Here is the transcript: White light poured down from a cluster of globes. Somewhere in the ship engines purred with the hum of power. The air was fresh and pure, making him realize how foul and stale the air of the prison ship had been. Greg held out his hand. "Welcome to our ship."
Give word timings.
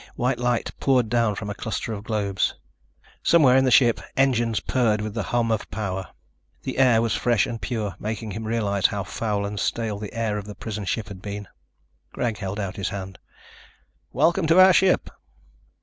White 0.15 0.39
light 0.39 0.71
poured 0.79 1.09
down 1.09 1.35
from 1.35 1.51
a 1.51 1.53
cluster 1.53 1.93
of 1.93 2.05
globes. 2.05 2.55
Somewhere 3.21 3.55
in 3.55 3.65
the 3.65 3.69
ship 3.69 4.01
engines 4.17 4.59
purred 4.59 4.99
with 4.99 5.13
the 5.13 5.21
hum 5.29 5.51
of 5.51 5.69
power. 5.69 6.07
The 6.63 6.79
air 6.79 7.03
was 7.03 7.13
fresh 7.13 7.45
and 7.45 7.61
pure, 7.61 7.93
making 7.99 8.31
him 8.31 8.45
realize 8.47 8.87
how 8.87 9.03
foul 9.03 9.45
and 9.45 9.59
stale 9.59 9.99
the 9.99 10.13
air 10.15 10.39
of 10.39 10.45
the 10.45 10.55
prison 10.55 10.85
ship 10.85 11.09
had 11.09 11.21
been. 11.21 11.47
Greg 12.13 12.39
held 12.39 12.59
out 12.59 12.77
his 12.77 12.89
hand. 12.89 13.19
"Welcome 14.11 14.47
to 14.47 14.59
our 14.59 14.73
ship." 14.73 15.07